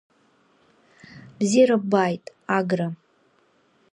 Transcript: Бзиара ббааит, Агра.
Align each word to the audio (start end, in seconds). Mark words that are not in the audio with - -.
Бзиара 1.37 1.77
ббааит, 1.81 2.25
Агра. 2.57 2.87